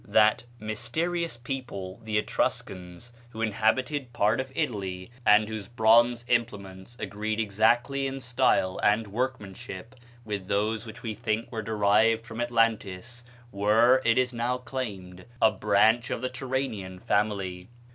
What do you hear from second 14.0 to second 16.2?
it is now claimed, a branch